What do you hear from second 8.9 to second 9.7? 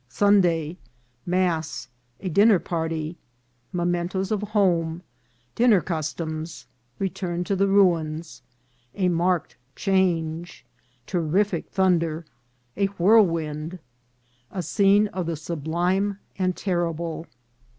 A marked